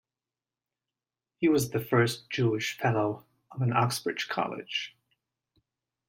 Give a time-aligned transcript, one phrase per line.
[1.37, 4.97] He was the first Jewish fellow of an Oxbridge college.